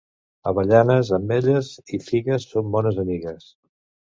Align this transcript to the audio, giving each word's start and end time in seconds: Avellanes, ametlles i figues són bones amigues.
Avellanes, 0.51 1.11
ametlles 1.17 1.69
i 1.99 2.01
figues 2.07 2.49
són 2.55 2.73
bones 2.77 2.99
amigues. 3.05 3.47